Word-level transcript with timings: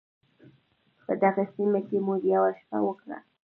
په 1.05 1.13
دغې 1.21 1.45
سیمه 1.55 1.79
کې 1.87 1.97
مو 2.05 2.13
یوه 2.33 2.51
شپه 2.59 2.77
وکړه. 2.83 3.17